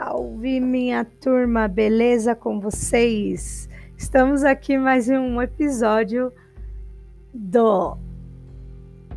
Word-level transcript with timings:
Salve 0.00 0.60
minha 0.60 1.04
turma, 1.04 1.66
beleza 1.66 2.32
com 2.32 2.60
vocês? 2.60 3.68
Estamos 3.96 4.44
aqui 4.44 4.78
mais 4.78 5.08
em 5.08 5.18
um 5.18 5.42
episódio 5.42 6.32
do 7.34 7.98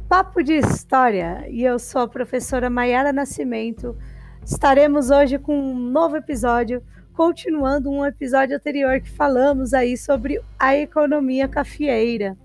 Papo 0.10 0.42
de 0.42 0.54
História 0.54 1.46
e 1.48 1.64
eu 1.64 1.78
sou 1.78 2.02
a 2.02 2.08
professora 2.08 2.68
Maiara 2.68 3.14
Nascimento. 3.14 3.96
Estaremos 4.44 5.12
hoje 5.12 5.38
com 5.38 5.56
um 5.56 5.76
novo 5.76 6.18
episódio, 6.18 6.82
continuando 7.14 7.92
um 7.92 8.04
episódio 8.04 8.56
anterior 8.56 9.00
que 9.02 9.12
falamos 9.12 9.76
aí 9.76 9.96
sobre 9.96 10.42
a 10.58 10.76
economia 10.76 11.48
cafeeira. 11.48 12.36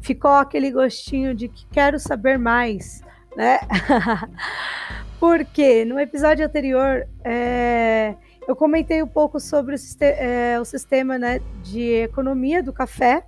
Ficou 0.00 0.30
aquele 0.30 0.70
gostinho 0.70 1.34
de 1.34 1.48
que 1.48 1.66
quero 1.66 1.98
saber 1.98 2.38
mais, 2.38 3.02
né? 3.36 3.58
Porque 5.20 5.84
no 5.84 6.00
episódio 6.00 6.46
anterior 6.46 7.06
é, 7.22 8.16
eu 8.48 8.56
comentei 8.56 9.02
um 9.02 9.06
pouco 9.06 9.38
sobre 9.38 9.74
o, 9.74 9.78
é, 10.00 10.58
o 10.58 10.64
sistema 10.64 11.18
né, 11.18 11.40
de 11.62 11.92
economia 12.04 12.62
do 12.62 12.72
café 12.72 13.26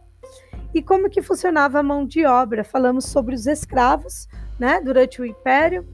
e 0.73 0.81
como 0.81 1.11
que 1.11 1.21
funcionava 1.21 1.81
a 1.81 1.83
mão 1.83 2.07
de 2.07 2.25
obra. 2.25 2.65
Falamos 2.65 3.05
sobre 3.05 3.35
os 3.35 3.47
escravos 3.47 4.27
né, 4.59 4.81
durante 4.81 5.21
o 5.21 5.27
Império, 5.27 5.87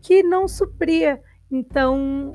que 0.00 0.22
não 0.22 0.46
supria. 0.46 1.20
Então, 1.50 2.32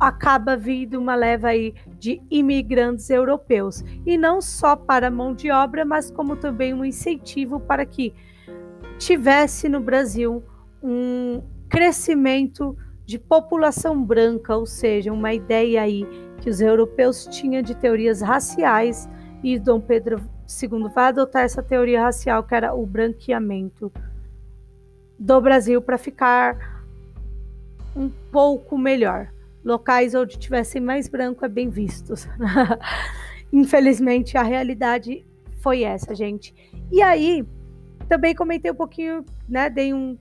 acaba 0.00 0.56
vindo 0.56 0.98
uma 0.98 1.14
leva 1.14 1.50
aí 1.50 1.72
de 2.00 2.20
imigrantes 2.28 3.10
europeus. 3.10 3.84
E 4.04 4.18
não 4.18 4.40
só 4.40 4.74
para 4.74 5.06
a 5.06 5.10
mão 5.10 5.34
de 5.34 5.52
obra, 5.52 5.84
mas 5.84 6.10
como 6.10 6.34
também 6.34 6.74
um 6.74 6.84
incentivo 6.84 7.60
para 7.60 7.86
que 7.86 8.12
tivesse 8.98 9.68
no 9.68 9.78
Brasil 9.78 10.42
um 10.82 11.40
crescimento 11.70 12.76
de 13.06 13.18
população 13.18 14.04
branca, 14.04 14.56
ou 14.56 14.66
seja, 14.66 15.12
uma 15.12 15.32
ideia 15.32 15.82
aí 15.82 16.06
que 16.40 16.50
os 16.50 16.60
europeus 16.60 17.26
tinham 17.26 17.62
de 17.62 17.74
teorias 17.74 18.20
raciais 18.20 19.08
e 19.42 19.58
Dom 19.58 19.80
Pedro 19.80 20.20
II 20.62 20.88
vai 20.92 21.06
adotar 21.06 21.42
essa 21.42 21.62
teoria 21.62 22.02
racial 22.02 22.42
que 22.42 22.54
era 22.54 22.74
o 22.74 22.84
branqueamento 22.84 23.92
do 25.18 25.40
Brasil 25.40 25.80
para 25.80 25.96
ficar 25.96 26.84
um 27.94 28.10
pouco 28.32 28.76
melhor. 28.76 29.32
Locais 29.64 30.14
onde 30.14 30.38
tivessem 30.38 30.80
mais 30.80 31.08
branco 31.08 31.44
é 31.44 31.48
bem 31.48 31.68
vistos. 31.68 32.26
Infelizmente 33.52 34.36
a 34.36 34.42
realidade 34.42 35.24
foi 35.60 35.82
essa, 35.82 36.14
gente. 36.14 36.54
E 36.90 37.02
aí 37.02 37.46
também 38.08 38.34
comentei 38.34 38.70
um 38.70 38.74
pouquinho, 38.74 39.24
né, 39.48 39.70
dei 39.70 39.94
um 39.94 40.18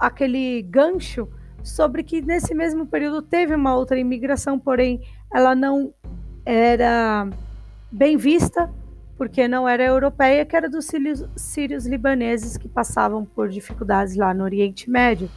aquele 0.00 0.62
gancho 0.62 1.28
sobre 1.62 2.02
que 2.02 2.22
nesse 2.22 2.54
mesmo 2.54 2.86
período 2.86 3.20
teve 3.20 3.54
uma 3.54 3.76
outra 3.76 3.98
imigração, 3.98 4.58
porém 4.58 5.02
ela 5.32 5.54
não 5.54 5.92
era 6.44 7.28
bem 7.92 8.16
vista, 8.16 8.70
porque 9.16 9.46
não 9.46 9.68
era 9.68 9.84
europeia, 9.84 10.46
que 10.46 10.56
era 10.56 10.68
dos 10.68 10.86
sírios, 10.86 11.24
sírios 11.36 11.86
libaneses 11.86 12.56
que 12.56 12.66
passavam 12.66 13.24
por 13.24 13.48
dificuldades 13.48 14.16
lá 14.16 14.32
no 14.32 14.44
Oriente 14.44 14.88
Médio. 14.88 15.28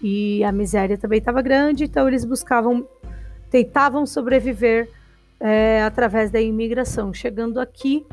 E 0.00 0.42
a 0.44 0.52
miséria 0.52 0.96
também 0.96 1.18
estava 1.18 1.42
grande, 1.42 1.84
então 1.84 2.06
eles 2.06 2.24
buscavam, 2.24 2.86
tentavam 3.50 4.06
sobreviver 4.06 4.88
é, 5.40 5.82
através 5.82 6.30
da 6.30 6.40
imigração. 6.40 7.12
Chegando 7.12 7.58
aqui, 7.58 8.06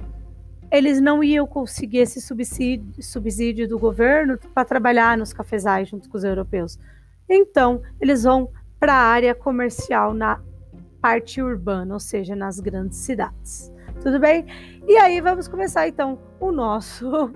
eles 0.71 1.01
não 1.01 1.23
iam 1.23 1.47
conseguir 1.47 1.99
esse 1.99 2.21
subsídio, 2.21 3.01
subsídio 3.01 3.67
do 3.67 3.79
governo 3.79 4.37
para 4.53 4.65
trabalhar 4.65 5.17
nos 5.17 5.33
cafezais 5.33 5.89
junto 5.89 6.09
com 6.09 6.17
os 6.17 6.23
europeus. 6.23 6.77
Então, 7.27 7.81
eles 7.99 8.23
vão 8.23 8.51
para 8.79 8.93
a 8.93 9.03
área 9.03 9.33
comercial 9.33 10.13
na 10.13 10.39
parte 11.01 11.41
urbana, 11.41 11.93
ou 11.93 11.99
seja, 11.99 12.35
nas 12.35 12.59
grandes 12.59 12.99
cidades. 12.99 13.71
Tudo 14.01 14.19
bem? 14.19 14.45
E 14.87 14.95
aí 14.97 15.19
vamos 15.21 15.47
começar 15.47 15.87
então 15.87 16.19
o 16.39 16.51
nosso 16.51 17.31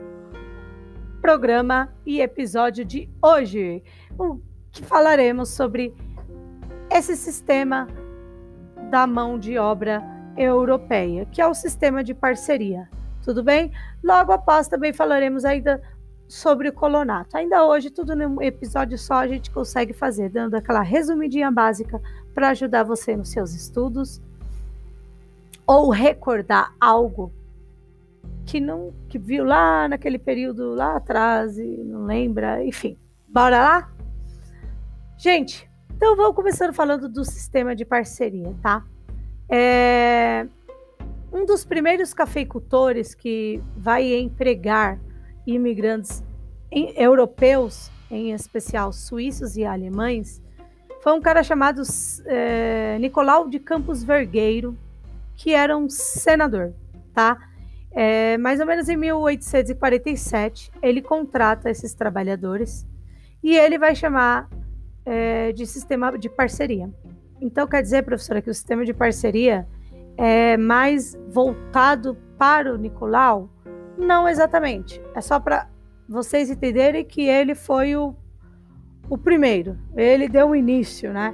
programa 1.22 1.94
e 2.06 2.22
episódio 2.22 2.86
de 2.86 3.10
hoje, 3.22 3.84
o 4.18 4.40
que 4.72 4.84
falaremos 4.84 5.50
sobre 5.50 5.94
esse 6.90 7.16
sistema 7.16 7.88
da 8.90 9.08
mão 9.08 9.40
de 9.40 9.58
obra 9.58 10.04
europeia, 10.38 11.26
que 11.26 11.42
é 11.42 11.48
o 11.48 11.54
sistema 11.54 12.04
de 12.04 12.14
parceria 12.14 12.88
tudo 13.24 13.42
bem? 13.42 13.72
Logo 14.04 14.32
após 14.32 14.68
também 14.68 14.94
falaremos 14.94 15.46
ainda 15.46 15.82
sobre 16.28 16.70
o 16.70 16.74
colonato. 16.74 17.38
Ainda 17.38 17.66
hoje, 17.66 17.90
tudo 17.90 18.16
num 18.16 18.42
episódio 18.42 18.98
só 18.98 19.16
a 19.16 19.28
gente 19.28 19.52
consegue 19.52 19.94
fazer, 19.94 20.30
dando 20.30 20.56
aquela 20.56 20.82
resumidinha 20.82 21.52
básica 21.52 22.02
para 22.34 22.50
ajudar 22.50 22.84
você 22.84 23.16
nos 23.16 23.30
seus 23.30 23.54
estudos 23.54 24.22
ou 25.66 25.90
recordar 25.90 26.74
algo 26.80 27.32
que 28.46 28.60
não 28.60 28.94
que 29.08 29.18
viu 29.18 29.46
lá 29.46 29.88
naquele 29.88 30.20
período 30.20 30.74
lá 30.74 30.98
atrás 30.98 31.58
e 31.58 31.84
não 31.84 32.06
lembra, 32.06 32.64
enfim. 32.66 32.98
Bora 33.28 33.58
lá? 33.62 33.92
Gente, 35.18 35.70
então 35.96 36.16
vamos 36.16 36.36
começando 36.36 36.74
falando 36.74 37.08
do 37.08 37.24
sistema 37.24 37.76
de 37.76 37.86
parceria, 37.86 38.54
tá? 38.62 38.84
É, 39.50 40.48
um 41.34 41.46
dos 41.46 41.66
primeiros 41.66 42.14
cafeicultores 42.14 43.16
que 43.16 43.62
vai 43.76 44.14
empregar 44.14 45.00
imigrantes 45.48 46.24
em, 46.72 46.94
europeus, 46.96 47.92
em 48.10 48.32
especial 48.32 48.94
suíços 48.94 49.58
e 49.58 49.66
alemães, 49.66 50.42
foi 51.02 51.12
um 51.12 51.20
cara 51.20 51.44
chamado 51.44 51.82
é, 52.28 52.98
Nicolau 53.00 53.50
de 53.50 53.60
Campos 53.60 54.04
Vergueiro, 54.04 54.78
que 55.36 55.54
era 55.54 55.76
um 55.76 55.90
senador, 55.90 56.74
tá? 57.14 57.38
É, 57.92 58.38
mais 58.38 58.60
ou 58.60 58.66
menos 58.66 58.88
em 58.88 58.96
1847, 58.96 60.72
ele 60.82 61.02
contrata 61.02 61.70
esses 61.70 61.94
trabalhadores 61.94 62.88
e 63.44 63.56
ele 63.56 63.78
vai 63.78 63.96
chamar 63.96 64.50
é, 65.06 65.52
de 65.52 65.66
sistema 65.66 66.18
de 66.18 66.30
parceria. 66.30 66.90
Então, 67.42 67.68
quer 67.68 67.82
dizer, 67.82 68.04
professora, 68.04 68.42
que 68.42 68.50
o 68.50 68.54
sistema 68.54 68.86
de 68.86 68.94
parceria 68.94 69.68
é 70.18 70.58
mais 70.58 71.18
voltado 71.30 72.18
para 72.38 72.74
o 72.74 72.78
Nicolau? 72.78 73.50
Não 73.98 74.28
exatamente. 74.28 75.02
É 75.16 75.22
só 75.22 75.40
para 75.40 75.70
vocês 76.08 76.50
entenderem 76.50 77.06
que 77.06 77.22
ele 77.28 77.56
foi 77.56 77.96
o, 77.96 78.16
o 79.10 79.18
primeiro. 79.18 79.78
Ele 79.96 80.28
deu 80.28 80.50
o 80.50 80.56
início, 80.56 81.14
né? 81.14 81.34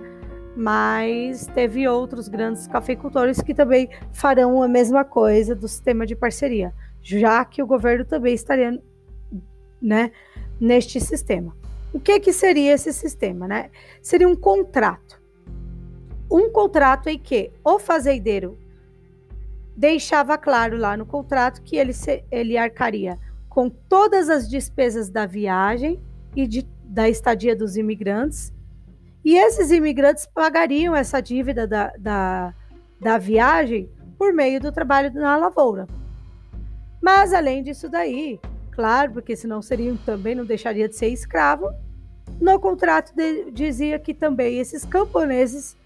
Mas 0.56 1.47
teve 1.47 1.88
outros 1.88 2.28
grandes 2.28 2.68
cafeicultores 2.68 3.41
que 3.41 3.53
também 3.53 3.89
farão 4.12 4.62
a 4.62 4.68
mesma 4.68 5.06
coisa 5.06 5.56
do 5.56 5.68
sistema 5.68 6.06
de 6.06 6.16
parceria, 6.16 6.73
já 7.01 7.45
que 7.45 7.63
o 7.63 7.68
governo 7.68 8.03
também 8.03 8.34
estaria 8.34 8.81
né, 9.81 10.12
neste 10.59 11.00
sistema. 11.00 11.56
O 11.94 12.00
que, 12.00 12.19
que 12.19 12.34
seria 12.34 12.73
esse 12.73 12.91
sistema? 12.94 13.47
Né? 13.47 13.69
Seria 14.01 14.28
um 14.28 14.35
contrato. 14.35 15.19
Um 16.29 16.51
contrato 16.51 17.07
em 17.07 17.18
que 17.18 17.51
o 17.63 17.79
fazendeiro 17.79 18.57
deixava 19.79 20.38
claro 20.38 20.78
lá 20.78 20.97
no 20.97 21.06
contrato 21.06 21.62
que 21.62 21.78
ele, 21.78 21.94
se, 21.94 22.22
ele 22.29 22.57
arcaria 22.57 23.17
com 23.47 23.69
todas 23.69 24.29
as 24.29 24.50
despesas 24.50 25.09
da 25.09 25.25
viagem 25.25 26.03
e 26.35 26.45
de, 26.45 26.67
da 26.84 27.07
estadia 27.07 27.56
dos 27.56 27.78
imigrantes, 27.78 28.53
e 29.23 29.38
esses 29.38 29.72
imigrantes 29.72 30.25
pagariam 30.25 30.94
essa 30.94 31.22
dívida 31.22 31.66
da, 31.66 31.94
da, 31.97 32.53
da 33.00 33.18
viagem 33.18 33.89
por 34.18 34.34
meio 34.34 34.59
do 34.59 34.69
trabalho 34.69 35.13
na 35.13 35.38
lavoura. 35.38 35.88
Mas 37.01 37.34
além 37.34 37.63
disso 37.63 37.88
daí, 37.88 38.38
claro, 38.72 39.13
porque 39.13 39.34
senão 39.34 39.62
seriam 39.62 39.95
também 39.95 40.36
não 40.36 40.44
deixaria 40.44 40.89
de 40.89 40.95
ser 40.95 41.07
escravo, 41.07 41.71
no 42.39 42.59
contrato 42.59 43.13
de, 43.15 43.50
dizia 43.51 43.98
que 43.98 44.13
também 44.13 44.59
esses 44.59 44.83
camponeses 44.83 45.77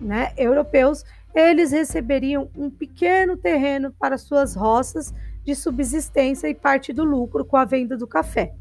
né, 0.00 0.32
europeus 0.36 1.04
eles 1.36 1.70
receberiam 1.70 2.50
um 2.56 2.70
pequeno 2.70 3.36
terreno 3.36 3.92
para 3.92 4.16
suas 4.16 4.54
roças 4.54 5.14
de 5.44 5.54
subsistência 5.54 6.48
e 6.48 6.54
parte 6.54 6.94
do 6.94 7.04
lucro 7.04 7.44
com 7.44 7.58
a 7.58 7.64
venda 7.66 7.94
do 7.94 8.06
café. 8.06 8.54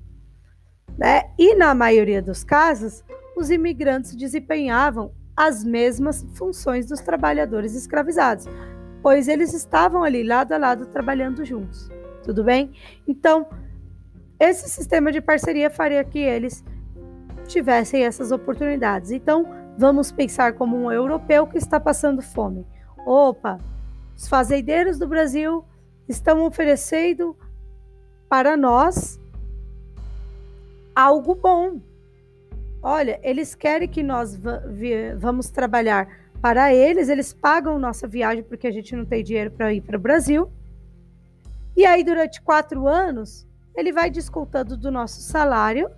Né? 0.98 1.24
E 1.40 1.56
na 1.56 1.74
maioria 1.74 2.22
dos 2.22 2.44
casos, 2.44 3.02
os 3.38 3.50
imigrantes 3.50 4.14
desempenhavam 4.14 5.14
as 5.38 5.64
mesmas 5.64 6.26
funções 6.36 6.86
dos 6.86 7.00
trabalhadores 7.00 7.74
escravizados, 7.76 8.46
pois 9.02 9.30
eles 9.30 9.54
estavam 9.54 10.04
ali 10.04 10.22
lado 10.22 10.52
a 10.52 10.58
lado 10.58 10.86
trabalhando 10.86 11.46
juntos. 11.46 11.90
Tudo 12.24 12.44
bem? 12.44 12.74
Então, 13.08 13.48
esse 14.38 14.70
sistema 14.70 15.14
de 15.14 15.22
parceria 15.22 15.70
faria 15.70 16.04
que 16.04 16.20
eles 16.20 16.64
tivessem 17.48 18.04
essas 18.04 18.32
oportunidades. 18.32 19.12
Então, 19.12 19.65
Vamos 19.78 20.12
pensar 20.12 20.54
como 20.54 20.78
um 20.78 20.92
europeu 20.92 21.46
que 21.46 21.58
está 21.58 21.80
passando 21.80 22.22
fome. 22.22 22.66
Opa, 23.06 23.60
os 24.16 24.28
fazendeiros 24.28 24.98
do 24.98 25.08
Brasil 25.08 25.66
estão 26.08 26.46
oferecendo 26.46 27.36
para 28.30 28.56
nós 28.56 29.20
algo 30.96 31.36
bom. 31.36 31.82
Olha, 32.82 33.20
eles 33.22 33.54
querem 33.54 33.88
que 33.88 34.02
nós 34.02 34.40
vamos 35.18 35.50
trabalhar 35.50 36.08
para 36.42 36.74
eles, 36.74 37.10
eles 37.10 37.34
pagam 37.34 37.80
nossa 37.80 38.08
viagem 38.08 38.44
porque 38.44 38.68
a 38.68 38.72
gente 38.72 38.96
não 38.96 39.06
tem 39.06 39.24
dinheiro 39.24 39.52
para 39.52 39.74
ir 39.74 39.82
para 39.82 39.98
o 39.98 40.00
Brasil. 40.00 40.50
E 41.76 41.86
aí, 41.86 42.04
durante 42.04 42.42
quatro 42.42 42.88
anos, 42.88 43.46
ele 43.76 43.92
vai 43.92 44.10
descontando 44.10 44.78
do 44.78 44.90
nosso 44.90 45.22
salário 45.22 45.90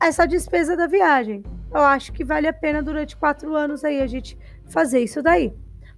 essa 0.00 0.24
despesa 0.24 0.76
da 0.76 0.86
viagem. 0.86 1.42
Eu 1.72 1.80
acho 1.80 2.12
que 2.12 2.24
vale 2.24 2.46
a 2.46 2.52
pena 2.52 2.82
durante 2.82 3.16
quatro 3.16 3.54
anos 3.54 3.84
aí 3.84 4.00
a 4.00 4.06
gente 4.06 4.38
fazer 4.68 5.00
isso 5.00 5.22
daí. 5.22 5.52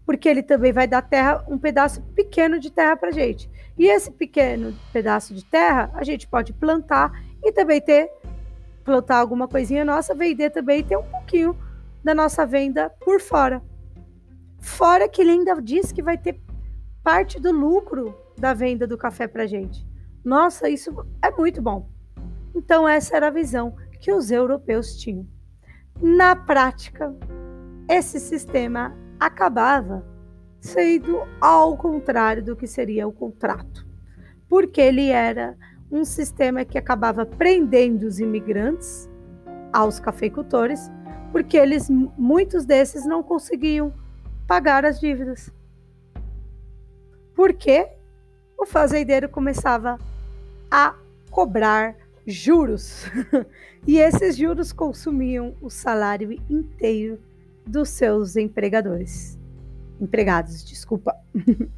Porque 0.04 0.28
ele 0.28 0.42
também 0.42 0.72
vai 0.72 0.88
dar 0.88 1.02
terra, 1.02 1.44
um 1.48 1.58
pedaço 1.58 2.02
pequeno 2.14 2.58
de 2.58 2.70
terra 2.70 2.96
para 2.96 3.12
gente. 3.12 3.48
E 3.78 3.86
esse 3.86 4.10
pequeno 4.10 4.74
pedaço 4.92 5.34
de 5.34 5.44
terra 5.44 5.90
a 5.94 6.02
gente 6.02 6.26
pode 6.26 6.52
plantar 6.52 7.12
e 7.42 7.52
também 7.52 7.80
ter 7.80 8.10
plantar 8.84 9.18
alguma 9.18 9.46
coisinha 9.46 9.84
nossa, 9.84 10.14
vender 10.14 10.50
também 10.50 10.80
e 10.80 10.82
ter 10.82 10.96
um 10.96 11.02
pouquinho 11.02 11.56
da 12.02 12.14
nossa 12.14 12.44
venda 12.44 12.90
por 12.90 13.20
fora. 13.20 13.62
Fora 14.58 15.08
que 15.08 15.20
ele 15.20 15.30
ainda 15.30 15.60
diz 15.60 15.92
que 15.92 16.02
vai 16.02 16.18
ter 16.18 16.40
parte 17.02 17.38
do 17.38 17.52
lucro 17.52 18.14
da 18.36 18.52
venda 18.52 18.86
do 18.86 18.98
café 18.98 19.26
para 19.26 19.46
gente. 19.46 19.86
Nossa, 20.24 20.68
isso 20.68 21.06
é 21.22 21.30
muito 21.30 21.62
bom. 21.62 21.88
Então, 22.54 22.88
essa 22.88 23.16
era 23.16 23.28
a 23.28 23.30
visão 23.30 23.76
que 24.00 24.12
os 24.12 24.30
europeus 24.30 24.96
tinham. 24.96 25.26
Na 26.02 26.34
prática, 26.34 27.14
esse 27.86 28.18
sistema 28.18 28.96
acabava 29.18 30.02
sendo 30.58 31.22
ao 31.38 31.76
contrário 31.76 32.42
do 32.42 32.56
que 32.56 32.66
seria 32.66 33.06
o 33.06 33.12
contrato, 33.12 33.86
porque 34.48 34.80
ele 34.80 35.10
era 35.10 35.58
um 35.92 36.02
sistema 36.04 36.64
que 36.64 36.78
acabava 36.78 37.26
prendendo 37.26 38.04
os 38.04 38.18
imigrantes 38.18 39.10
aos 39.72 40.00
cafeicultores, 40.00 40.90
porque 41.32 41.56
eles 41.56 41.90
muitos 41.90 42.64
desses 42.64 43.04
não 43.04 43.22
conseguiam 43.22 43.92
pagar 44.46 44.86
as 44.86 44.98
dívidas. 44.98 45.52
Porque 47.34 47.86
o 48.56 48.64
fazendeiro 48.64 49.28
começava 49.28 49.98
a 50.70 50.94
cobrar 51.30 51.94
juros. 52.34 53.04
e 53.86 53.98
esses 53.98 54.36
juros 54.36 54.72
consumiam 54.72 55.54
o 55.60 55.70
salário 55.70 56.32
inteiro 56.48 57.18
dos 57.66 57.88
seus 57.88 58.36
empregadores. 58.36 59.38
Empregados, 60.00 60.64
desculpa. 60.64 61.14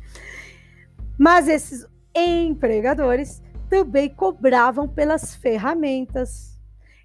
Mas 1.19 1.49
esses 1.49 1.87
empregadores 2.15 3.43
também 3.69 4.09
cobravam 4.09 4.89
pelas 4.89 5.35
ferramentas. 5.35 6.59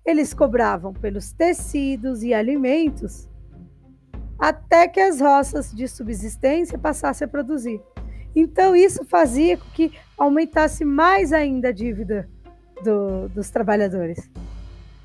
Eles 0.05 0.33
cobravam 0.33 0.93
pelos 0.93 1.31
tecidos 1.31 2.23
e 2.23 2.33
alimentos 2.33 3.29
até 4.37 4.87
que 4.87 4.99
as 4.99 5.19
roças 5.19 5.71
de 5.71 5.87
subsistência 5.87 6.77
passassem 6.77 7.25
a 7.25 7.27
produzir. 7.27 7.81
Então, 8.35 8.75
isso 8.75 9.03
fazia 9.05 9.57
com 9.57 9.65
que 9.71 9.91
aumentasse 10.17 10.85
mais 10.85 11.33
ainda 11.33 11.69
a 11.69 11.71
dívida 11.71 12.29
do, 12.83 13.29
dos 13.29 13.49
trabalhadores. 13.49 14.29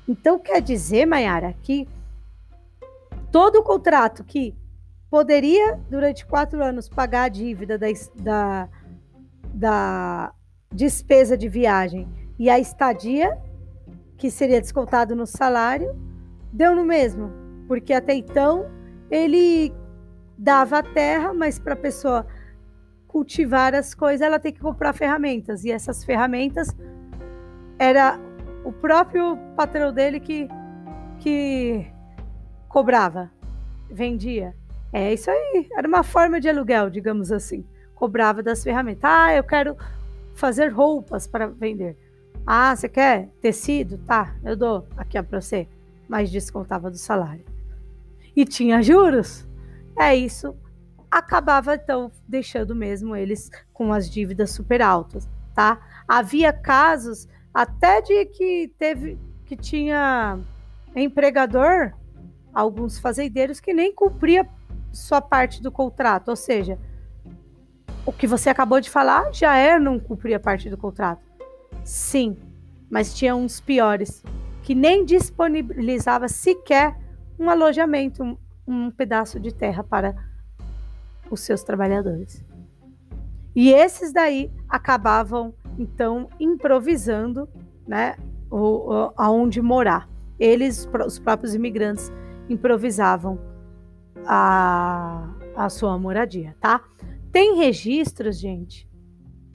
Então, 0.07 0.37
quer 0.39 0.61
dizer, 0.61 1.05
Mayara, 1.05 1.53
que 1.61 1.87
todo 3.31 3.57
o 3.57 3.63
contrato 3.63 4.23
que 4.23 4.55
poderia, 5.09 5.79
durante 5.89 6.25
quatro 6.25 6.63
anos, 6.63 6.89
pagar 6.89 7.23
a 7.23 7.29
dívida 7.29 7.77
da, 7.77 7.87
da, 8.15 8.69
da 9.53 10.33
despesa 10.71 11.37
de 11.37 11.47
viagem 11.47 12.07
e 12.37 12.49
a 12.49 12.59
estadia, 12.59 13.37
que 14.17 14.29
seria 14.31 14.59
descontado 14.59 15.15
no 15.15 15.25
salário, 15.25 15.95
deu 16.51 16.75
no 16.75 16.83
mesmo, 16.83 17.31
porque 17.67 17.93
até 17.93 18.13
então 18.13 18.65
ele 19.09 19.73
dava 20.37 20.79
a 20.79 20.83
terra, 20.83 21.33
mas 21.33 21.59
para 21.59 21.73
a 21.73 21.77
pessoa 21.77 22.25
cultivar 23.07 23.75
as 23.75 23.93
coisas, 23.93 24.21
ela 24.21 24.39
tem 24.39 24.51
que 24.51 24.59
comprar 24.59 24.93
ferramentas, 24.93 25.63
e 25.63 25.71
essas 25.71 26.03
ferramentas 26.03 26.75
era 27.77 28.19
o 28.63 28.71
próprio 28.71 29.37
patrão 29.55 29.93
dele 29.93 30.19
que, 30.19 30.47
que 31.19 31.85
cobrava, 32.67 33.31
vendia. 33.89 34.55
É 34.91 35.13
isso 35.13 35.29
aí, 35.29 35.67
era 35.75 35.87
uma 35.87 36.03
forma 36.03 36.39
de 36.39 36.47
aluguel, 36.47 36.89
digamos 36.89 37.31
assim. 37.31 37.65
Cobrava 37.95 38.43
das 38.43 38.63
ferramentas. 38.63 39.03
Ah, 39.03 39.33
eu 39.33 39.43
quero 39.43 39.75
fazer 40.35 40.67
roupas 40.69 41.25
para 41.25 41.47
vender. 41.47 41.97
Ah, 42.45 42.75
você 42.75 42.89
quer 42.89 43.29
tecido? 43.41 43.97
Tá, 43.99 44.35
eu 44.43 44.55
dou 44.55 44.87
aqui 44.97 45.21
para 45.23 45.41
você. 45.41 45.67
Mas 46.07 46.29
descontava 46.29 46.91
do 46.91 46.97
salário. 46.97 47.45
E 48.35 48.45
tinha 48.45 48.81
juros. 48.81 49.47
É 49.97 50.15
isso. 50.15 50.55
Acabava 51.09 51.75
então 51.75 52.11
deixando 52.27 52.75
mesmo 52.75 53.15
eles 53.15 53.49
com 53.71 53.93
as 53.93 54.09
dívidas 54.09 54.51
super 54.51 54.81
altas, 54.81 55.29
tá? 55.53 55.79
Havia 56.07 56.51
casos 56.51 57.27
até 57.53 58.01
de 58.01 58.25
que 58.25 58.73
teve 58.77 59.17
que 59.45 59.55
tinha 59.55 60.39
empregador, 60.95 61.93
alguns 62.53 62.99
fazendeiros 62.99 63.59
que 63.59 63.73
nem 63.73 63.93
cumpria 63.93 64.47
sua 64.91 65.21
parte 65.21 65.61
do 65.61 65.71
contrato, 65.71 66.29
ou 66.29 66.35
seja, 66.35 66.79
o 68.05 68.11
que 68.11 68.27
você 68.27 68.49
acabou 68.49 68.79
de 68.79 68.89
falar 68.89 69.31
já 69.31 69.55
é 69.55 69.79
não 69.79 69.99
cumprir 69.99 70.33
a 70.33 70.39
parte 70.39 70.69
do 70.69 70.77
contrato. 70.77 71.23
Sim, 71.83 72.37
mas 72.89 73.13
tinha 73.13 73.35
uns 73.35 73.59
piores 73.59 74.23
que 74.61 74.75
nem 74.75 75.03
disponibilizava 75.03 76.27
sequer 76.27 76.97
um 77.39 77.49
alojamento, 77.49 78.23
um, 78.23 78.37
um 78.67 78.91
pedaço 78.91 79.39
de 79.39 79.53
terra 79.53 79.83
para 79.83 80.15
os 81.29 81.41
seus 81.41 81.63
trabalhadores. 81.63 82.43
E 83.55 83.71
esses 83.71 84.11
daí 84.11 84.51
acabavam 84.67 85.53
então 85.77 86.29
improvisando, 86.39 87.47
né, 87.87 88.15
o, 88.49 88.57
o, 88.57 89.13
aonde 89.17 89.61
morar. 89.61 90.09
Eles, 90.39 90.89
os 91.05 91.19
próprios 91.19 91.53
imigrantes, 91.53 92.11
improvisavam 92.49 93.39
a, 94.25 95.33
a 95.55 95.69
sua 95.69 95.97
moradia, 95.97 96.55
tá? 96.59 96.83
Tem 97.31 97.57
registros, 97.57 98.39
gente, 98.39 98.87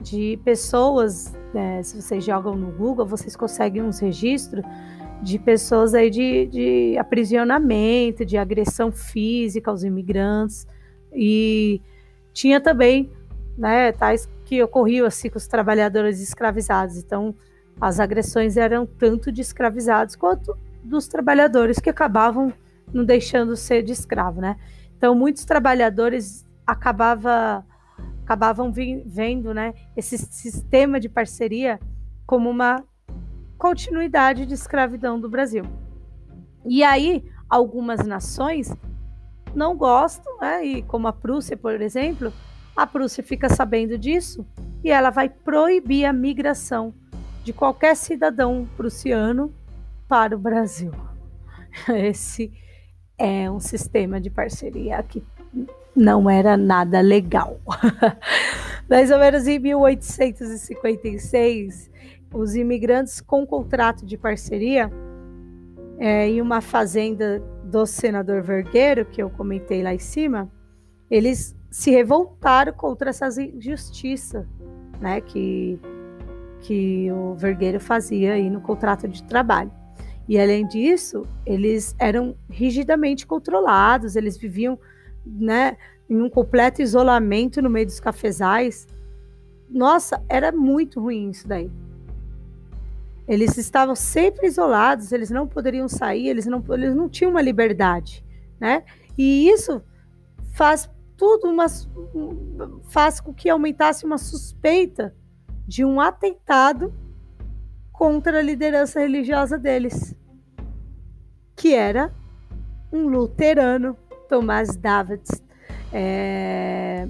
de 0.01 0.39
pessoas, 0.43 1.33
né, 1.53 1.83
se 1.83 2.01
vocês 2.01 2.23
jogam 2.23 2.55
no 2.55 2.71
Google, 2.71 3.05
vocês 3.05 3.35
conseguem 3.35 3.81
uns 3.81 3.99
registros 3.99 4.63
de 5.21 5.37
pessoas 5.37 5.93
aí 5.93 6.09
de, 6.09 6.47
de 6.47 6.97
aprisionamento, 6.97 8.25
de 8.25 8.37
agressão 8.37 8.91
física 8.91 9.69
aos 9.69 9.83
imigrantes. 9.83 10.65
E 11.13 11.81
tinha 12.33 12.61
também 12.61 13.11
né, 13.57 13.91
tais 13.91 14.29
que 14.49 14.63
ocorriam 14.63 15.05
assim 15.05 15.29
com 15.29 15.37
os 15.37 15.47
trabalhadores 15.47 16.19
escravizados. 16.19 16.97
Então, 16.97 17.35
as 17.79 17.99
agressões 17.99 18.57
eram 18.57 18.83
tanto 18.83 19.31
de 19.31 19.41
escravizados 19.41 20.15
quanto 20.15 20.57
dos 20.83 21.07
trabalhadores 21.07 21.77
que 21.77 21.87
acabavam 21.87 22.51
não 22.91 23.05
deixando 23.05 23.55
ser 23.55 23.83
de 23.83 23.91
escravo, 23.91 24.41
né? 24.41 24.57
Então, 24.97 25.13
muitos 25.13 25.45
trabalhadores 25.45 26.47
acabava, 26.65 27.63
acabavam 28.23 28.73
vendo, 28.73 29.53
né, 29.53 29.75
esse 29.95 30.17
sistema 30.17 30.99
de 30.99 31.07
parceria 31.07 31.79
como 32.25 32.49
uma 32.49 32.83
continuidade 33.55 34.47
de 34.47 34.55
escravidão 34.55 35.21
do 35.21 35.29
Brasil. 35.29 35.63
E 36.65 36.83
aí, 36.83 37.23
algumas 37.47 38.03
nações 38.03 38.75
não 39.53 39.77
gostam, 39.77 40.39
né, 40.39 40.65
e 40.65 40.81
como 40.81 41.07
a 41.07 41.13
Prússia, 41.13 41.55
por 41.55 41.79
exemplo, 41.79 42.33
a 42.75 42.87
Prússia 42.87 43.23
fica 43.23 43.49
sabendo 43.49 43.97
disso 43.97 44.45
e 44.83 44.91
ela 44.91 45.09
vai 45.09 45.29
proibir 45.29 46.03
a 46.05 46.13
migração 46.13 46.93
de 47.43 47.51
qualquer 47.53 47.95
cidadão 47.95 48.67
prussiano 48.77 49.51
para 50.07 50.35
o 50.35 50.39
Brasil. 50.39 50.91
Esse 51.89 52.51
é 53.17 53.49
um 53.51 53.59
sistema 53.59 54.21
de 54.21 54.29
parceria 54.29 55.01
que 55.03 55.23
não 55.95 56.29
era 56.29 56.55
nada 56.55 57.01
legal. 57.01 57.59
Mais 58.89 59.09
ou 59.11 59.19
menos 59.19 59.45
em 59.47 59.59
1856, 59.59 61.91
os 62.33 62.55
imigrantes 62.55 63.19
com 63.19 63.45
contrato 63.45 64.05
de 64.05 64.17
parceria 64.17 64.89
é, 65.99 66.29
em 66.29 66.41
uma 66.41 66.61
fazenda 66.61 67.43
do 67.63 67.85
senador 67.85 68.41
Vergueiro, 68.41 69.05
que 69.05 69.21
eu 69.21 69.29
comentei 69.29 69.83
lá 69.83 69.93
em 69.93 69.99
cima, 69.99 70.49
eles 71.11 71.55
se 71.69 71.91
revoltaram 71.91 72.73
contra 72.73 73.09
essas 73.09 73.37
injustiças 73.37 74.45
né, 74.99 75.21
que, 75.21 75.79
que 76.61 77.11
o 77.11 77.35
Vergueiro 77.35 77.79
fazia 77.79 78.33
aí 78.33 78.49
no 78.49 78.61
contrato 78.61 79.07
de 79.07 79.23
trabalho. 79.23 79.71
E 80.27 80.39
além 80.39 80.67
disso, 80.67 81.25
eles 81.45 81.95
eram 81.97 82.35
rigidamente 82.49 83.25
controlados, 83.25 84.15
eles 84.15 84.37
viviam 84.37 84.77
né, 85.25 85.77
em 86.09 86.21
um 86.21 86.29
completo 86.29 86.81
isolamento 86.81 87.61
no 87.61 87.69
meio 87.69 87.85
dos 87.85 87.99
cafezais. 87.99 88.87
Nossa, 89.69 90.23
era 90.29 90.51
muito 90.51 90.99
ruim 90.99 91.29
isso 91.29 91.47
daí. 91.47 91.71
Eles 93.27 93.57
estavam 93.57 93.95
sempre 93.95 94.47
isolados, 94.47 95.11
eles 95.11 95.29
não 95.29 95.47
poderiam 95.47 95.87
sair, 95.87 96.27
eles 96.27 96.47
não, 96.47 96.63
eles 96.69 96.95
não 96.95 97.07
tinham 97.07 97.29
uma 97.29 97.41
liberdade, 97.41 98.25
né? 98.59 98.83
E 99.15 99.47
isso 99.47 99.83
faz 100.53 100.89
tudo 101.19 101.49
uma, 101.49 101.65
faz 102.89 103.19
com 103.19 103.33
que 103.33 103.49
aumentasse 103.49 104.05
uma 104.05 104.17
suspeita 104.17 105.13
de 105.67 105.83
um 105.83 105.99
atentado 105.99 106.93
contra 107.91 108.39
a 108.39 108.41
liderança 108.41 109.01
religiosa 109.01 109.59
deles, 109.59 110.15
que 111.57 111.75
era 111.75 112.15
um 112.89 113.09
luterano, 113.09 113.97
Tomás 114.29 114.77
Davids. 114.77 115.43
É... 115.91 117.05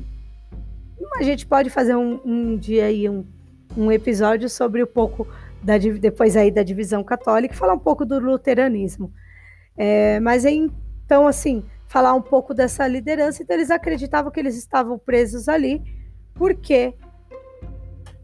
A 1.16 1.24
gente 1.24 1.46
pode 1.46 1.70
fazer 1.70 1.96
um, 1.96 2.20
um 2.26 2.58
dia 2.58 2.86
aí 2.86 3.08
um, 3.08 3.24
um 3.78 3.92
episódio 3.92 4.50
sobre 4.50 4.84
um 4.84 4.88
pouco 4.88 5.28
da, 5.62 5.78
depois 5.78 6.36
aí 6.36 6.50
da 6.50 6.64
divisão 6.64 7.04
católica, 7.04 7.54
falar 7.54 7.74
um 7.74 7.80
pouco 7.80 8.04
do 8.04 8.18
luteranismo. 8.18 9.14
É, 9.78 10.20
mas 10.20 10.46
então, 10.46 11.28
assim, 11.28 11.64
falar 11.90 12.14
um 12.14 12.22
pouco 12.22 12.54
dessa 12.54 12.88
liderança. 12.88 13.42
Então, 13.42 13.56
eles 13.58 13.72
acreditavam 13.72 14.32
que 14.32 14.40
eles 14.40 14.56
estavam 14.56 14.98
presos 14.98 15.50
ali 15.50 15.82
porque 16.36 16.94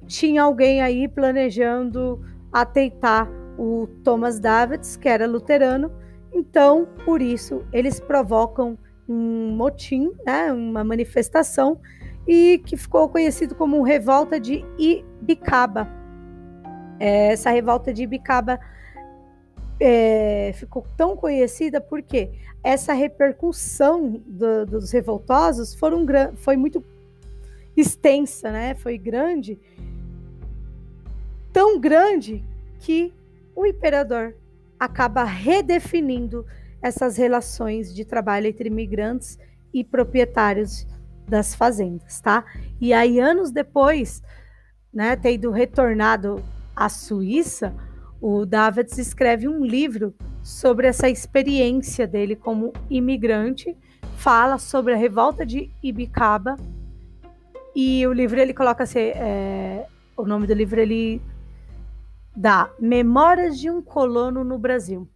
tinha 0.06 0.44
alguém 0.44 0.82
aí 0.82 1.08
planejando 1.08 2.24
atentar 2.54 3.28
o 3.58 3.88
Thomas 4.04 4.40
Davids, 4.40 4.96
que 4.96 5.10
era 5.10 5.28
luterano. 5.28 5.92
Então, 6.32 6.88
por 7.04 7.22
isso, 7.22 7.66
eles 7.74 8.00
provocam 8.00 8.78
um 9.10 9.50
motim, 9.56 10.12
né, 10.26 10.54
uma 10.54 10.84
manifestação, 10.84 11.80
e 12.28 12.62
que 12.66 12.78
ficou 12.78 13.10
conhecido 13.10 13.56
como 13.56 13.82
revolta 13.82 14.40
de 14.40 14.64
Ibicaba. 14.78 15.88
É, 17.00 17.34
essa 17.34 17.50
revolta 17.50 17.92
de 17.92 18.04
Ibicaba 18.04 18.60
é, 19.80 20.52
ficou 20.56 20.86
tão 20.96 21.16
conhecida 21.16 21.82
porque 21.82 22.32
essa 22.64 22.94
repercussão 22.94 24.22
do, 24.26 24.66
dos 24.66 24.92
revoltosos 24.92 25.76
foram, 25.76 26.06
foi 26.38 26.56
muito 26.56 26.84
extensa, 27.76 28.52
né? 28.52 28.74
Foi 28.76 28.98
grande, 28.98 29.60
tão 31.52 31.80
grande 31.80 32.44
que 32.80 33.14
o 33.56 33.66
imperador 33.66 34.36
acaba 34.80 35.24
redefinindo 35.24 36.46
essas 36.82 37.18
relações 37.18 37.94
de 37.94 38.06
trabalho 38.06 38.48
entre 38.48 38.70
imigrantes 38.70 39.38
e 39.74 39.84
proprietários 39.84 40.88
das 41.28 41.56
fazendas, 41.56 42.22
tá? 42.22 42.46
E 42.80 42.94
aí 42.94 43.20
anos 43.20 43.52
depois, 43.52 44.22
né, 44.94 45.16
tendo 45.16 45.52
retornado 45.52 46.44
à 46.76 46.88
Suíça, 46.88 47.74
o 48.22 48.46
Davids 48.46 48.98
escreve 48.98 49.48
um 49.48 49.66
livro 49.66 50.14
sobre 50.42 50.88
essa 50.88 51.10
experiência 51.10 52.08
dele 52.08 52.36
como 52.36 52.72
imigrante, 52.90 53.76
fala 54.16 54.58
sobre 54.58 54.94
a 54.94 54.98
revolta 54.98 55.46
de 55.46 55.72
Ibicaba 55.82 56.56
e 57.76 58.06
o 58.08 58.14
livro 58.14 58.40
ele 58.40 58.54
coloca 58.54 58.84
assim, 58.84 59.00
é, 59.00 59.86
o 60.16 60.26
nome 60.26 60.48
do 60.48 60.54
livro 60.54 60.80
ele 60.80 61.22
dá 62.36 62.70
Memórias 62.80 63.60
de 63.60 63.70
um 63.70 63.82
Colono 63.82 64.44
no 64.44 64.58
Brasil, 64.58 65.08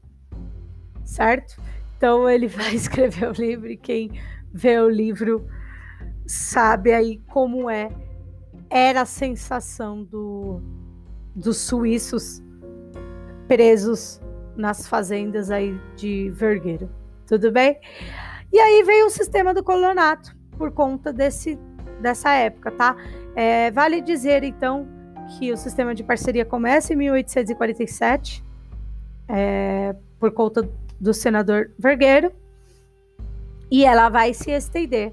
certo? 1.04 1.62
Então 1.96 2.30
ele 2.30 2.48
vai 2.50 2.74
escrever 2.74 3.30
o 3.30 3.34
livro 3.34 3.70
e 3.70 3.78
quem 3.78 4.12
vê 4.52 4.80
o 4.80 4.90
livro 4.90 5.48
sabe 6.26 6.94
aí 6.94 7.20
como 7.28 7.70
é 7.70 7.90
era 8.70 9.02
a 9.02 9.06
sensação 9.06 10.04
do, 10.04 10.62
dos 11.36 11.58
suíços 11.58 12.42
presos 13.50 14.22
nas 14.56 14.88
fazendas 14.88 15.50
aí 15.50 15.76
de 15.96 16.30
vergueiro. 16.30 16.88
Tudo 17.26 17.52
bem? 17.52 17.80
E 18.54 18.60
aí 18.60 18.84
veio 18.84 19.08
o 19.08 19.10
sistema 19.10 19.56
do 19.56 19.64
colonato 19.64 20.38
por 20.56 20.72
conta 20.72 21.12
desse, 21.12 21.58
dessa 22.00 22.32
época, 22.32 22.70
tá? 22.70 22.96
É, 23.36 23.72
vale 23.72 24.02
dizer 24.02 24.44
então 24.44 24.88
que 25.30 25.52
o 25.52 25.58
sistema 25.58 25.96
de 25.96 26.04
parceria 26.04 26.46
começa 26.46 26.94
em 26.94 26.98
1847 26.98 28.46
é, 29.28 29.96
por 30.20 30.32
conta 30.32 30.70
do 31.00 31.12
senador 31.12 31.72
Vergueiro 31.78 32.32
e 33.72 33.84
ela 33.84 34.10
vai 34.10 34.34
se 34.34 34.52
estender, 34.52 35.12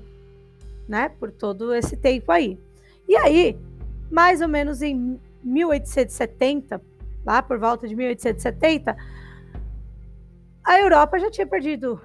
né, 0.87 1.09
por 1.19 1.31
todo 1.31 1.75
esse 1.75 1.97
tempo 1.97 2.31
aí. 2.33 2.59
E 3.09 3.17
aí, 3.17 3.59
mais 4.11 4.43
ou 4.43 4.49
menos 4.49 4.83
em 4.83 5.19
1870 5.43 6.96
lá 7.27 7.43
por 7.43 7.59
volta 7.59 7.89
de 7.89 7.97
1870, 7.97 8.97
a 10.65 10.81
Europa 10.81 11.19
já 11.19 11.31
tinha 11.31 11.47
perdido 11.47 12.01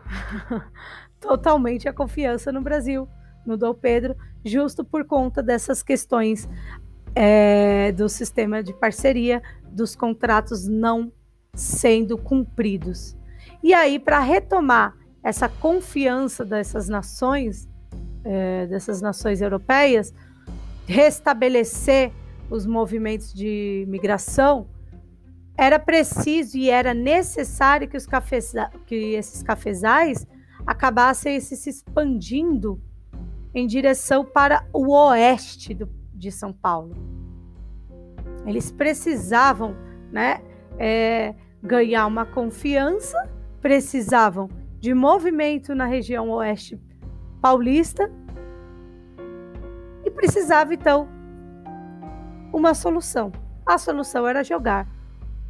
totalmente 1.19 1.87
a 1.87 1.93
confiança 1.93 2.51
no 2.51 2.61
Brasil, 2.61 3.07
no 3.45 3.55
Dom 3.55 3.73
Pedro, 3.73 4.15
justo 4.43 4.83
por 4.83 5.05
conta 5.05 5.43
dessas 5.43 5.83
questões 5.83 6.49
é, 7.15 7.91
do 7.91 8.09
sistema 8.09 8.63
de 8.63 8.73
parceria, 8.73 9.41
dos 9.71 9.95
contratos 9.95 10.67
não 10.67 11.11
sendo 11.53 12.17
cumpridos. 12.17 13.15
E 13.63 13.73
aí, 13.73 13.99
para 13.99 14.19
retomar 14.19 14.95
essa 15.23 15.47
confiança 15.47 16.43
dessas 16.43 16.89
nações, 16.89 17.69
é, 18.23 18.65
dessas 18.65 19.01
nações 19.01 19.41
europeias, 19.41 20.13
restabelecer 20.87 22.11
os 22.49 22.65
movimentos 22.65 23.33
de 23.33 23.85
migração, 23.87 24.67
era 25.57 25.77
preciso 25.77 26.57
e 26.57 26.69
era 26.69 26.93
necessário 26.93 27.87
que, 27.87 27.97
os 27.97 28.05
cafeza, 28.05 28.69
que 28.85 28.95
esses 29.13 29.43
cafezais 29.43 30.25
acabassem 30.65 31.39
se 31.39 31.69
expandindo 31.69 32.81
em 33.53 33.67
direção 33.67 34.23
para 34.23 34.65
o 34.73 34.93
oeste 34.93 35.73
do, 35.73 35.89
de 36.13 36.31
São 36.31 36.53
Paulo. 36.53 36.95
Eles 38.45 38.71
precisavam 38.71 39.75
né, 40.11 40.41
é, 40.79 41.35
ganhar 41.61 42.07
uma 42.07 42.25
confiança, 42.25 43.29
precisavam 43.61 44.49
de 44.79 44.93
movimento 44.93 45.75
na 45.75 45.85
região 45.85 46.29
oeste 46.31 46.79
paulista 47.41 48.11
e 50.03 50.09
precisava 50.09 50.73
então 50.73 51.07
uma 52.53 52.73
solução. 52.73 53.31
A 53.65 53.77
solução 53.77 54.27
era 54.27 54.43
jogar 54.43 54.87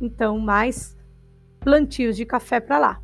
então 0.02 0.40
mais 0.40 0.98
plantios 1.60 2.18
de 2.18 2.26
café 2.26 2.60
para 2.60 2.80
lá. 2.80 3.02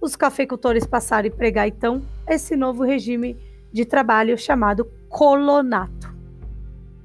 Os 0.00 0.16
cafeicultores 0.16 0.86
passaram 0.86 1.26
a 1.26 1.28
empregar 1.28 1.68
então 1.68 2.02
esse 2.26 2.56
novo 2.56 2.82
regime 2.82 3.36
de 3.72 3.84
trabalho 3.84 4.36
chamado 4.36 4.84
colonato. 5.08 6.12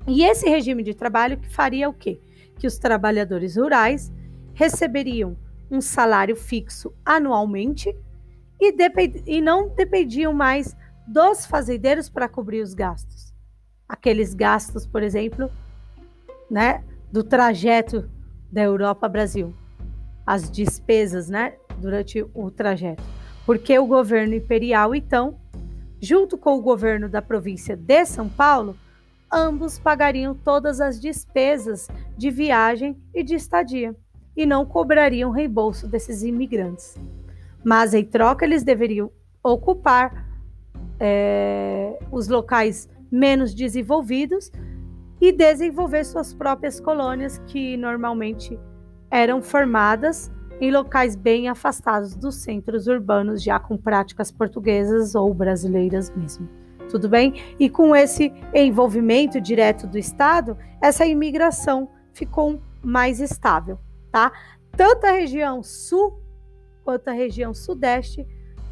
E 0.07 0.23
esse 0.23 0.49
regime 0.49 0.83
de 0.83 0.93
trabalho 0.93 1.37
que 1.37 1.49
faria 1.49 1.89
o 1.89 1.93
quê? 1.93 2.19
Que 2.57 2.67
os 2.67 2.77
trabalhadores 2.77 3.57
rurais 3.57 4.11
receberiam 4.53 5.37
um 5.69 5.81
salário 5.81 6.35
fixo 6.35 6.93
anualmente 7.03 7.95
e, 8.59 8.73
e 9.25 9.41
não 9.41 9.67
dependiam 9.69 10.33
mais 10.33 10.75
dos 11.07 11.45
fazendeiros 11.45 12.09
para 12.09 12.29
cobrir 12.29 12.61
os 12.61 12.73
gastos. 12.73 13.33
Aqueles 13.87 14.33
gastos, 14.33 14.87
por 14.87 15.03
exemplo, 15.03 15.51
né, 16.49 16.83
do 17.11 17.23
trajeto 17.23 18.09
da 18.55 18.61
Europa 18.61 19.09
Brasil, 19.09 19.53
as 20.25 20.49
despesas, 20.49 21.27
né, 21.27 21.55
durante 21.77 22.25
o 22.33 22.49
trajeto. 22.49 23.03
Porque 23.45 23.77
o 23.77 23.85
governo 23.85 24.33
imperial, 24.33 24.95
então, 24.95 25.37
junto 26.01 26.37
com 26.37 26.57
o 26.57 26.61
governo 26.61 27.09
da 27.09 27.21
província 27.21 27.75
de 27.75 28.05
São 28.05 28.29
Paulo, 28.29 28.77
ambos 29.29 29.77
pagariam 29.77 30.33
todas 30.33 30.79
as 30.79 31.01
despesas 31.01 31.89
de 32.17 32.31
viagem 32.31 32.95
e 33.13 33.23
de 33.23 33.35
estadia 33.35 33.93
e 34.37 34.45
não 34.45 34.65
cobrariam 34.65 35.31
reembolso 35.31 35.85
desses 35.85 36.23
imigrantes. 36.23 36.95
Mas 37.61 37.93
em 37.93 38.05
troca, 38.05 38.45
eles 38.45 38.63
deveriam 38.63 39.11
ocupar 39.43 40.25
é, 40.97 41.99
os 42.09 42.29
locais 42.29 42.87
menos 43.11 43.53
desenvolvidos 43.53 44.49
e 45.27 45.31
desenvolver 45.31 46.03
suas 46.03 46.35
próprias 46.35 46.79
colônias, 46.79 47.39
que 47.47 47.75
normalmente 47.77 48.59
eram 49.09 49.41
formadas 49.41 50.31
em 50.61 50.71
locais 50.71 51.15
bem 51.15 51.49
afastados 51.49 52.15
dos 52.15 52.35
centros 52.35 52.85
urbanos, 52.85 53.41
já 53.41 53.59
com 53.59 53.75
práticas 53.75 54.31
portuguesas 54.31 55.15
ou 55.15 55.33
brasileiras 55.33 56.11
mesmo. 56.15 56.47
Tudo 56.89 57.09
bem? 57.09 57.33
E 57.59 57.67
com 57.67 57.95
esse 57.95 58.31
envolvimento 58.53 59.41
direto 59.41 59.87
do 59.87 59.97
Estado, 59.97 60.55
essa 60.79 61.07
imigração 61.07 61.89
ficou 62.13 62.61
mais 62.83 63.19
estável, 63.19 63.79
tá? 64.11 64.31
Tanto 64.77 65.07
a 65.07 65.11
região 65.11 65.63
sul 65.63 66.19
quanto 66.83 67.07
a 67.07 67.13
região 67.13 67.51
sudeste 67.51 68.27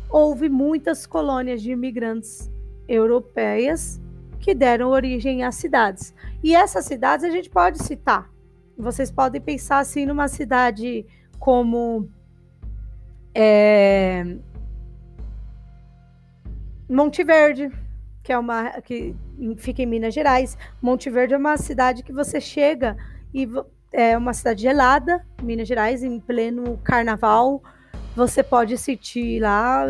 houve 0.08 0.50
muitas 0.50 1.08
colônias 1.08 1.64
de 1.64 1.72
imigrantes 1.72 2.52
europeias 2.88 4.00
que 4.44 4.54
deram 4.54 4.90
origem 4.90 5.42
às 5.46 5.56
cidades. 5.56 6.14
E 6.44 6.54
essas 6.54 6.84
cidades 6.84 7.24
a 7.24 7.30
gente 7.30 7.50
pode 7.50 7.82
citar. 7.82 8.30
Vocês 8.78 9.10
podem 9.10 9.40
pensar 9.40 9.80
assim 9.80 10.06
numa 10.06 10.28
cidade 10.28 11.06
como 11.40 12.10
é, 13.34 14.36
Monte 16.90 17.24
Verde, 17.24 17.72
que 18.22 18.34
é 18.34 18.38
uma 18.38 18.82
que 18.82 19.16
fica 19.56 19.82
em 19.82 19.86
Minas 19.86 20.14
Gerais. 20.14 20.58
Monte 20.82 21.10
Verde 21.10 21.36
é 21.36 21.38
uma 21.38 21.56
cidade 21.56 22.04
que 22.04 22.12
você 22.12 22.42
chega 22.42 22.98
e 23.34 23.48
é 23.94 24.18
uma 24.18 24.34
cidade 24.34 24.64
gelada, 24.64 25.26
Minas 25.42 25.70
Gerais, 25.70 26.04
em 26.04 26.20
pleno 26.20 26.78
carnaval. 26.84 27.64
Você 28.14 28.44
pode 28.44 28.78
sentir 28.78 29.40
lá 29.40 29.86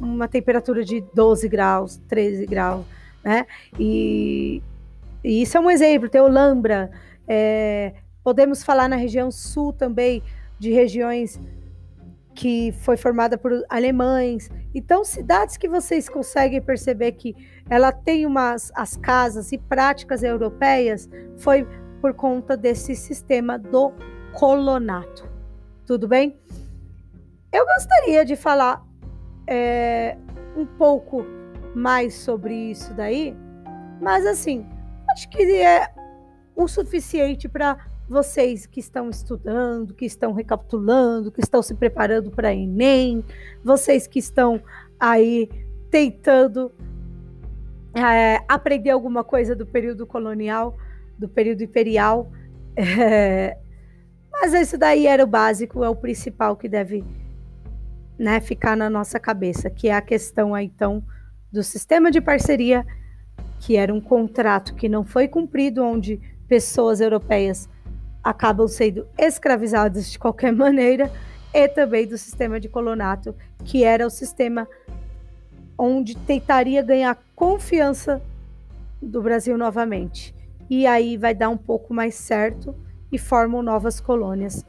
uma 0.00 0.26
temperatura 0.26 0.84
de 0.84 1.04
12 1.14 1.48
graus, 1.48 1.98
13 2.08 2.46
graus, 2.46 2.84
né? 3.26 3.44
E, 3.76 4.62
e 5.24 5.42
isso 5.42 5.56
é 5.56 5.60
um 5.60 5.68
exemplo. 5.68 6.08
Tem 6.08 6.20
o 6.20 6.28
Lambra, 6.28 6.92
é, 7.26 7.92
podemos 8.22 8.62
falar 8.62 8.88
na 8.88 8.94
região 8.94 9.32
sul 9.32 9.72
também 9.72 10.22
de 10.60 10.70
regiões 10.70 11.40
que 12.36 12.70
foi 12.82 12.96
formada 12.96 13.36
por 13.36 13.50
alemães. 13.68 14.48
Então, 14.72 15.04
cidades 15.04 15.56
que 15.56 15.68
vocês 15.68 16.08
conseguem 16.08 16.62
perceber 16.62 17.12
que 17.12 17.34
ela 17.68 17.90
tem 17.90 18.24
umas 18.26 18.70
as 18.76 18.96
casas 18.96 19.50
e 19.50 19.58
práticas 19.58 20.22
europeias, 20.22 21.08
foi 21.36 21.66
por 22.00 22.14
conta 22.14 22.56
desse 22.56 22.94
sistema 22.94 23.58
do 23.58 23.92
colonato. 24.34 25.28
Tudo 25.84 26.06
bem? 26.06 26.38
Eu 27.50 27.64
gostaria 27.64 28.24
de 28.24 28.36
falar 28.36 28.84
é, 29.48 30.16
um 30.56 30.66
pouco 30.66 31.24
mais 31.76 32.14
sobre 32.14 32.54
isso 32.70 32.94
daí, 32.94 33.36
mas 34.00 34.24
assim, 34.24 34.66
acho 35.10 35.28
que 35.28 35.42
é 35.60 35.92
o 36.54 36.66
suficiente 36.66 37.50
para 37.50 37.76
vocês 38.08 38.64
que 38.64 38.80
estão 38.80 39.10
estudando, 39.10 39.92
que 39.92 40.06
estão 40.06 40.32
recapitulando, 40.32 41.30
que 41.30 41.42
estão 41.42 41.60
se 41.60 41.74
preparando 41.74 42.30
para 42.30 42.54
Enem, 42.54 43.22
vocês 43.62 44.06
que 44.06 44.18
estão 44.18 44.62
aí 44.98 45.50
tentando 45.90 46.72
é, 47.94 48.40
aprender 48.48 48.90
alguma 48.90 49.22
coisa 49.22 49.54
do 49.54 49.66
período 49.66 50.06
colonial, 50.06 50.78
do 51.18 51.28
período 51.28 51.62
imperial. 51.62 52.30
É, 52.78 53.56
mas 54.30 54.52
isso 54.52 54.76
daí 54.76 55.06
era 55.06 55.24
o 55.24 55.26
básico, 55.26 55.82
é 55.82 55.88
o 55.88 55.96
principal 55.96 56.56
que 56.56 56.68
deve 56.68 57.02
né, 58.18 58.38
ficar 58.38 58.76
na 58.76 58.90
nossa 58.90 59.18
cabeça, 59.18 59.70
que 59.70 59.88
é 59.88 59.94
a 59.94 60.02
questão 60.02 60.54
aí, 60.54 60.66
então 60.66 61.02
do 61.56 61.62
sistema 61.62 62.10
de 62.10 62.20
parceria, 62.20 62.86
que 63.60 63.76
era 63.76 63.92
um 63.92 64.00
contrato 64.00 64.74
que 64.74 64.90
não 64.90 65.04
foi 65.04 65.26
cumprido, 65.26 65.82
onde 65.82 66.20
pessoas 66.46 67.00
europeias 67.00 67.66
acabam 68.22 68.68
sendo 68.68 69.08
escravizadas 69.18 70.10
de 70.12 70.18
qualquer 70.18 70.52
maneira, 70.54 71.10
e 71.54 71.66
também 71.66 72.06
do 72.06 72.18
sistema 72.18 72.60
de 72.60 72.68
colonato, 72.68 73.34
que 73.64 73.82
era 73.84 74.06
o 74.06 74.10
sistema 74.10 74.68
onde 75.78 76.14
tentaria 76.14 76.82
ganhar 76.82 77.18
confiança 77.34 78.20
do 79.00 79.22
Brasil 79.22 79.56
novamente. 79.56 80.34
E 80.68 80.86
aí 80.86 81.16
vai 81.16 81.34
dar 81.34 81.48
um 81.48 81.56
pouco 81.56 81.94
mais 81.94 82.16
certo 82.16 82.74
e 83.10 83.16
formam 83.16 83.62
novas 83.62 83.98
colônias 83.98 84.62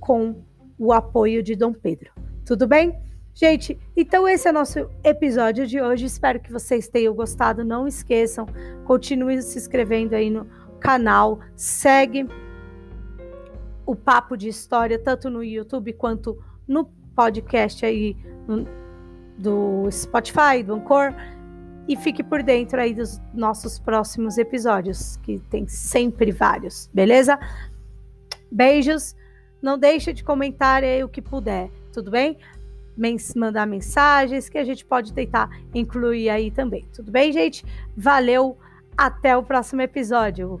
com 0.00 0.34
o 0.76 0.92
apoio 0.92 1.44
de 1.44 1.54
Dom 1.54 1.72
Pedro. 1.72 2.10
Tudo 2.44 2.66
bem? 2.66 3.07
Gente, 3.40 3.78
então 3.96 4.26
esse 4.26 4.48
é 4.48 4.50
o 4.50 4.54
nosso 4.54 4.90
episódio 5.04 5.64
de 5.64 5.80
hoje. 5.80 6.06
Espero 6.06 6.40
que 6.40 6.50
vocês 6.50 6.88
tenham 6.88 7.14
gostado. 7.14 7.64
Não 7.64 7.86
esqueçam, 7.86 8.46
continue 8.84 9.40
se 9.42 9.56
inscrevendo 9.56 10.16
aí 10.16 10.28
no 10.28 10.44
canal, 10.80 11.38
segue 11.54 12.26
o 13.86 13.94
Papo 13.94 14.36
de 14.36 14.48
História, 14.48 14.98
tanto 14.98 15.30
no 15.30 15.44
YouTube 15.44 15.92
quanto 15.92 16.36
no 16.66 16.86
podcast 17.14 17.86
aí 17.86 18.16
do 19.38 19.88
Spotify, 19.88 20.64
do 20.66 20.74
Anchor. 20.74 21.14
E 21.86 21.96
fique 21.96 22.24
por 22.24 22.42
dentro 22.42 22.80
aí 22.80 22.92
dos 22.92 23.20
nossos 23.32 23.78
próximos 23.78 24.36
episódios, 24.36 25.16
que 25.18 25.38
tem 25.48 25.68
sempre 25.68 26.32
vários, 26.32 26.90
beleza? 26.92 27.38
Beijos. 28.50 29.14
Não 29.62 29.78
deixe 29.78 30.12
de 30.12 30.24
comentar 30.24 30.82
aí 30.82 31.02
o 31.02 31.08
que 31.08 31.22
puder, 31.22 31.70
tudo 31.92 32.10
bem? 32.10 32.36
Mens 32.98 33.32
mandar 33.34 33.64
mensagens 33.64 34.48
que 34.48 34.58
a 34.58 34.64
gente 34.64 34.84
pode 34.84 35.12
tentar 35.12 35.48
incluir 35.72 36.28
aí 36.28 36.50
também, 36.50 36.84
tudo 36.92 37.12
bem, 37.12 37.32
gente? 37.32 37.64
Valeu, 37.96 38.58
até 38.96 39.36
o 39.36 39.42
próximo 39.44 39.80
episódio. 39.80 40.60